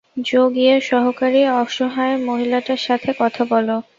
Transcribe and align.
জো, 0.21 0.41
গিয়ে 0.55 0.75
সহকারী 0.81 1.41
অসহায় 1.61 2.15
মহিলাটার 2.27 2.81
সাথে 2.87 3.09
কথা 3.19 3.43
বল। 3.45 3.67